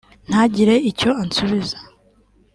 [0.29, 1.77] »Ntagire icyo ansubiza